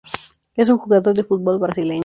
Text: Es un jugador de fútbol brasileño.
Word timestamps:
Es 0.55 0.67
un 0.69 0.79
jugador 0.79 1.13
de 1.13 1.23
fútbol 1.23 1.59
brasileño. 1.59 1.99